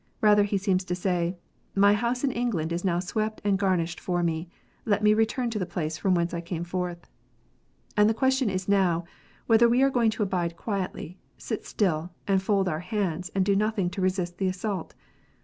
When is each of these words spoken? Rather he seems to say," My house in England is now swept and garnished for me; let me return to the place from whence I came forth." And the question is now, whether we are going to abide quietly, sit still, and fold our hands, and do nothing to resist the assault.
Rather 0.19 0.41
he 0.45 0.57
seems 0.57 0.83
to 0.83 0.95
say," 0.95 1.37
My 1.85 1.93
house 1.93 2.23
in 2.23 2.31
England 2.31 2.73
is 2.73 2.83
now 2.83 2.97
swept 2.97 3.39
and 3.43 3.59
garnished 3.59 3.99
for 3.99 4.23
me; 4.23 4.49
let 4.83 5.03
me 5.03 5.13
return 5.13 5.51
to 5.51 5.59
the 5.59 5.65
place 5.67 5.95
from 5.99 6.15
whence 6.15 6.33
I 6.33 6.41
came 6.41 6.63
forth." 6.63 7.07
And 7.95 8.09
the 8.09 8.15
question 8.15 8.49
is 8.49 8.67
now, 8.67 9.03
whether 9.45 9.69
we 9.69 9.83
are 9.83 9.91
going 9.91 10.09
to 10.09 10.23
abide 10.23 10.57
quietly, 10.57 11.19
sit 11.37 11.67
still, 11.67 12.09
and 12.27 12.41
fold 12.41 12.67
our 12.67 12.79
hands, 12.79 13.29
and 13.35 13.45
do 13.45 13.55
nothing 13.55 13.91
to 13.91 14.01
resist 14.01 14.39
the 14.39 14.47
assault. 14.47 14.95